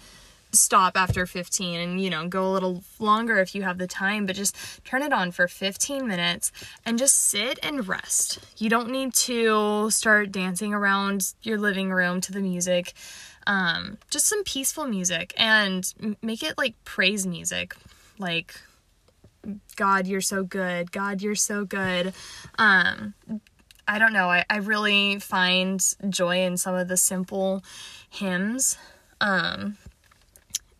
stop 0.53 0.97
after 0.97 1.27
15 1.27 1.81
and 1.81 2.01
you 2.01 2.11
know 2.11 2.29
go 2.29 2.47
a 2.47 2.53
little 2.53 2.85
longer 2.99 3.39
if 3.39 3.55
you 3.55 3.63
have 3.63 3.79
the 3.79 3.87
time 3.87 4.27
but 4.27 4.37
just 4.37 4.55
turn 4.85 5.01
it 5.01 5.11
on 5.11 5.31
for 5.31 5.49
15 5.49 6.07
minutes 6.07 6.53
and 6.85 6.99
just 6.99 7.15
sit 7.15 7.59
and 7.63 7.89
rest 7.89 8.39
you 8.59 8.69
don't 8.69 8.91
need 8.91 9.15
to 9.15 9.91
start 9.91 10.31
dancing 10.31 10.75
around 10.75 11.33
your 11.43 11.57
living 11.57 11.91
room 11.91 12.21
to 12.21 12.33
the 12.33 12.41
music 12.41 12.93
um, 13.47 13.97
just 14.11 14.27
some 14.27 14.45
peaceful 14.45 14.85
music 14.85 15.33
and 15.39 15.95
make 16.21 16.43
it 16.43 16.59
like 16.59 16.75
praise 16.85 17.27
music 17.27 17.75
like 18.19 18.61
God, 19.77 20.07
you're 20.07 20.21
so 20.21 20.45
good. 20.45 20.93
God, 20.93 21.23
you're 21.23 21.35
so 21.35 21.65
good. 21.65 22.15
Um, 22.59 23.15
I 23.87 23.99
don't 23.99 24.13
know. 24.13 24.31
I, 24.31 24.45
I 24.49 24.59
really 24.59 25.19
find 25.19 25.83
joy 26.09 26.45
in 26.45 26.57
some 26.57 26.75
of 26.75 26.89
the 26.89 26.97
simple 26.97 27.63
hymns. 28.09 28.79
Um, 29.21 29.77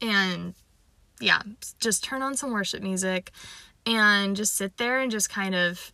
and 0.01 0.55
yeah, 1.21 1.43
just 1.81 2.05
turn 2.05 2.23
on 2.23 2.37
some 2.37 2.51
worship 2.53 2.83
music 2.83 3.31
and 3.87 4.37
just 4.37 4.57
sit 4.57 4.77
there 4.77 5.01
and 5.01 5.11
just 5.11 5.31
kind 5.31 5.55
of 5.55 5.93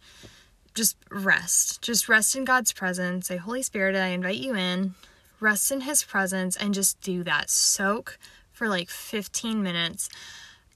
just 0.74 0.96
rest. 1.10 1.82
Just 1.82 2.08
rest 2.08 2.36
in 2.36 2.44
God's 2.44 2.72
presence. 2.72 3.28
Say, 3.28 3.36
Holy 3.36 3.62
Spirit, 3.62 3.96
I 3.96 4.08
invite 4.08 4.36
you 4.36 4.54
in. 4.54 4.94
Rest 5.40 5.72
in 5.72 5.82
His 5.82 6.04
presence 6.04 6.56
and 6.56 6.74
just 6.74 7.00
do 7.00 7.22
that. 7.24 7.50
Soak 7.50 8.18
for 8.52 8.68
like 8.68 8.90
15 8.90 9.62
minutes 9.62 10.08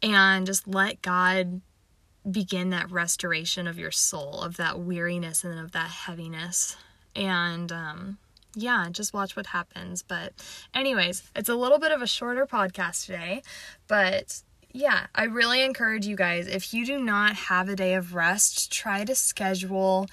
and 0.03 0.47
just 0.47 0.67
let 0.67 1.03
God 1.03 1.61
begin 2.31 2.71
that 2.71 2.91
restoration 2.91 3.67
of 3.67 3.79
your 3.79 3.91
soul, 3.91 4.43
of 4.43 4.57
that 4.57 4.79
weariness 4.79 5.45
and 5.45 5.59
of 5.59 5.73
that 5.73 5.91
heaviness. 5.91 6.77
And 7.17 7.73
um, 7.73 8.19
yeah, 8.55 8.89
just 8.91 9.13
watch 9.13 9.37
what 9.37 9.47
happens. 9.47 10.03
But, 10.03 10.33
anyways, 10.75 11.31
it's 11.35 11.49
a 11.49 11.55
little 11.55 11.79
bit 11.79 11.93
of 11.93 12.03
a 12.03 12.07
shorter 12.07 12.47
podcast 12.47 13.07
today, 13.07 13.43
but 13.89 14.43
yeah, 14.73 15.07
I 15.15 15.25
really 15.25 15.63
encourage 15.63 16.07
you 16.07 16.17
guys 16.17 16.47
if 16.47 16.73
you 16.73 16.87
do 16.87 16.99
not 16.99 17.35
have 17.35 17.69
a 17.69 17.77
day 17.77 17.95
of 17.95 18.15
rest, 18.15 18.73
try 18.73 19.05
to 19.05 19.15
schedule 19.15 20.07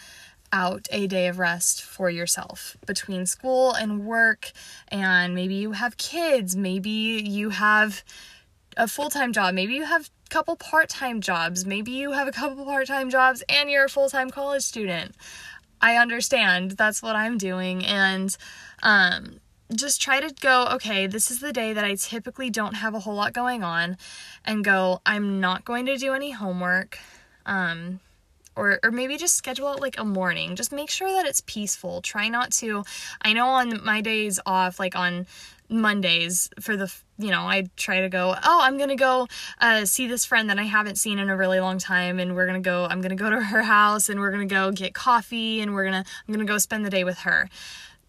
out 0.52 0.88
a 0.92 1.08
day 1.08 1.28
of 1.28 1.40
rest 1.40 1.84
for 1.84 2.10
yourself 2.10 2.76
between 2.86 3.26
school 3.26 3.74
and 3.74 4.06
work 4.06 4.52
and 4.90 5.36
maybe 5.36 5.54
you 5.54 5.74
have 5.74 5.96
kids, 5.98 6.56
maybe 6.56 6.90
you 6.90 7.50
have 7.50 8.04
a 8.76 8.88
full-time 8.88 9.32
job, 9.32 9.54
maybe 9.54 9.76
you 9.76 9.86
have 9.86 10.10
couple 10.30 10.56
part-time 10.56 11.22
jobs, 11.22 11.66
maybe 11.66 11.92
you 11.92 12.12
have 12.12 12.28
a 12.28 12.32
couple 12.32 12.64
part-time 12.66 13.10
jobs 13.10 13.44
and 13.50 13.70
you're 13.70 13.86
a 13.86 13.90
full-time 13.90 14.30
college 14.30 14.64
student. 14.64 15.16
I 15.82 15.96
understand. 15.96 16.72
That's 16.72 17.02
what 17.02 17.16
I'm 17.16 17.38
doing 17.38 17.86
and 17.86 18.36
um 18.84 19.40
just 19.76 20.02
try 20.02 20.20
to 20.20 20.34
go, 20.42 20.68
okay, 20.74 21.06
this 21.06 21.30
is 21.30 21.42
the 21.42 21.54
day 21.54 21.74
that 21.74 21.86
I 21.86 21.94
typically 21.94 22.50
don't 22.50 22.74
have 22.74 22.96
a 22.96 23.00
whole 23.00 23.14
lot 23.14 23.34
going 23.34 23.64
on, 23.64 23.98
and 24.44 24.64
go, 24.64 25.00
I'm 25.06 25.40
not 25.40 25.64
going 25.64 25.86
to 25.86 25.96
do 25.96 26.14
any 26.14 26.32
homework. 26.32 26.98
Um, 27.46 28.00
or, 28.56 28.80
or 28.84 28.92
maybe 28.92 29.18
just 29.18 29.36
schedule 29.36 29.72
it 29.74 29.80
like 29.80 30.00
a 30.00 30.06
morning. 30.06 30.56
Just 30.56 30.72
make 30.72 30.90
sure 30.90 31.12
that 31.12 31.26
it's 31.26 31.42
peaceful. 31.42 32.02
Try 32.02 32.30
not 32.30 32.52
to. 32.54 32.84
I 33.22 33.34
know 33.34 33.48
on 33.48 33.84
my 33.84 34.02
days 34.02 34.40
off, 34.46 34.80
like 34.80 34.96
on 34.96 35.26
Mondays 35.70 36.50
for 36.60 36.76
the 36.76 36.92
you 37.20 37.30
know 37.30 37.42
I 37.42 37.68
try 37.78 38.02
to 38.02 38.10
go 38.10 38.34
oh 38.44 38.60
I'm 38.64 38.80
gonna 38.80 38.96
go 38.96 39.28
uh, 39.62 39.86
see 39.86 40.08
this 40.08 40.26
friend 40.26 40.50
that 40.50 40.58
I 40.58 40.64
haven't 40.64 40.96
seen 40.96 41.20
in 41.20 41.30
a 41.30 41.38
really 41.38 41.60
long 41.60 41.78
time 41.78 42.20
and 42.20 42.36
we're 42.36 42.48
gonna 42.48 42.60
go 42.60 42.86
I'm 42.86 43.02
gonna 43.02 43.16
go 43.16 43.30
to 43.30 43.40
her 43.40 43.62
house 43.62 44.10
and 44.10 44.20
we're 44.20 44.32
gonna 44.32 44.48
go 44.48 44.72
get 44.72 44.96
coffee 44.96 45.62
and 45.62 45.76
we're 45.76 45.84
gonna 45.86 46.04
I'm 46.28 46.34
gonna 46.34 46.46
go 46.46 46.58
spend 46.58 46.86
the 46.86 46.90
day 46.90 47.04
with 47.04 47.20
her 47.20 47.50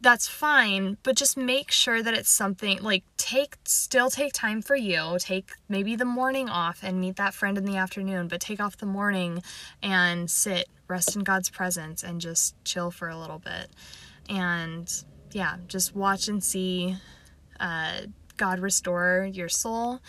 that's 0.00 0.28
fine, 0.28 0.96
but 1.02 1.14
just 1.14 1.36
make 1.36 1.70
sure 1.70 2.02
that 2.02 2.14
it's 2.14 2.30
something 2.30 2.82
like 2.82 3.04
take 3.18 3.56
still 3.64 4.08
take 4.08 4.32
time 4.32 4.62
for 4.62 4.74
you. 4.74 5.16
Take 5.18 5.50
maybe 5.68 5.94
the 5.94 6.06
morning 6.06 6.48
off 6.48 6.80
and 6.82 7.00
meet 7.00 7.16
that 7.16 7.34
friend 7.34 7.58
in 7.58 7.64
the 7.66 7.76
afternoon, 7.76 8.28
but 8.28 8.40
take 8.40 8.60
off 8.60 8.78
the 8.78 8.86
morning 8.86 9.42
and 9.82 10.30
sit, 10.30 10.68
rest 10.88 11.14
in 11.14 11.22
God's 11.22 11.50
presence 11.50 12.02
and 12.02 12.20
just 12.20 12.54
chill 12.64 12.90
for 12.90 13.08
a 13.08 13.18
little 13.18 13.38
bit. 13.38 13.68
And 14.28 14.90
yeah, 15.32 15.56
just 15.68 15.94
watch 15.94 16.28
and 16.28 16.42
see 16.42 16.96
uh, 17.58 18.02
God 18.38 18.60
restore 18.60 19.28
your 19.30 19.50
soul. 19.50 20.00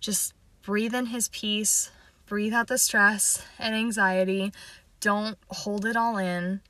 Just 0.00 0.32
breathe 0.62 0.94
in 0.94 1.06
his 1.06 1.28
peace, 1.28 1.90
breathe 2.24 2.54
out 2.54 2.68
the 2.68 2.78
stress 2.78 3.44
and 3.58 3.74
anxiety. 3.74 4.52
Don't 5.00 5.36
hold 5.48 5.84
it 5.84 5.96
all 5.96 6.16
in. 6.16 6.62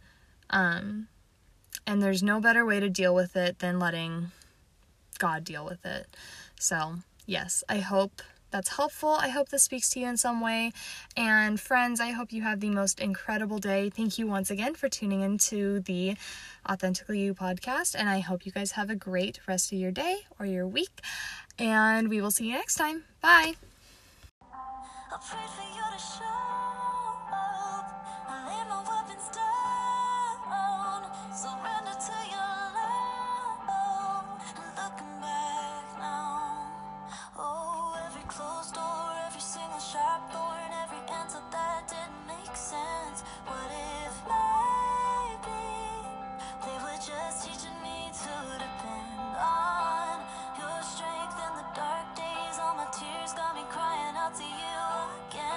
Um, 0.51 1.07
and 1.87 2.03
there's 2.03 2.23
no 2.23 2.41
better 2.41 2.65
way 2.65 2.81
to 2.81 2.89
deal 2.89 3.15
with 3.15 3.37
it 3.37 3.59
than 3.59 3.79
letting 3.79 4.31
God 5.19 5.45
deal 5.45 5.65
with 5.65 5.85
it. 5.85 6.07
So, 6.59 6.97
yes, 7.27 7.65
I 7.69 7.79
hope 7.79 8.23
that's 8.51 8.77
helpful. 8.77 9.11
I 9.11 9.29
hope 9.29 9.51
this 9.51 9.63
speaks 9.63 9.91
to 9.91 10.01
you 10.01 10.07
in 10.07 10.17
some 10.17 10.41
way. 10.41 10.73
And 11.17 11.61
friends, 11.61 12.01
I 12.01 12.11
hope 12.11 12.33
you 12.33 12.43
have 12.43 12.61
the 12.61 12.71
most 12.71 13.01
incredible 13.01 13.59
day. 13.59 13.91
Thank 13.91 14.19
you 14.19 14.27
once 14.27 14.51
again 14.51 14.75
for 14.75 14.89
tuning 14.89 15.21
into 15.21 15.81
the 15.81 16.17
Authentically 16.69 17.21
You 17.21 17.35
podcast. 17.35 17.95
And 17.99 18.09
I 18.09 18.21
hope 18.21 18.47
you 18.47 18.53
guys 18.53 18.73
have 18.73 18.91
a 18.91 18.97
great 18.97 19.41
rest 19.47 19.73
of 19.73 19.79
your 19.79 19.93
day 19.93 20.21
or 20.39 20.47
your 20.47 20.67
week. 20.67 21.01
And 21.59 22.09
we 22.09 22.21
will 22.21 22.31
see 22.31 22.47
you 22.47 22.53
next 22.53 22.77
time. 22.77 23.05
Bye. 23.21 23.55